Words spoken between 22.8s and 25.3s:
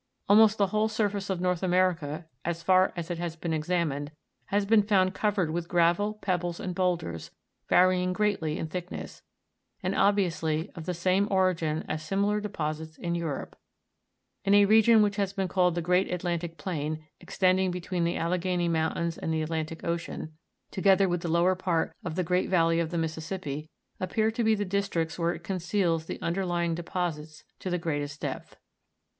the Missisippi, appear to* be the districts